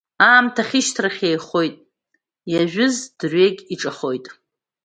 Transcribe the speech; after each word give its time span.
Аамҭа 0.29 0.63
ахьышьҭрахь 0.65 1.21
еихоит, 1.27 1.75
иажәыз 2.51 2.95
дырҩегь 3.19 3.61
иҿахоит. 3.73 4.25